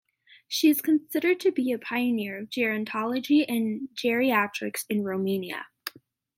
[0.47, 5.67] She is considered to be a pioneer of gerontology and geriatrics in Romania.